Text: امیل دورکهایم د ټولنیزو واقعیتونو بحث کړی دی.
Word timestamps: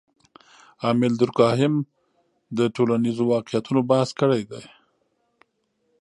امیل 0.89 1.13
دورکهایم 1.19 1.75
د 2.57 2.59
ټولنیزو 2.75 3.23
واقعیتونو 3.33 3.81
بحث 3.89 4.09
کړی 4.19 4.41
دی. 4.51 4.63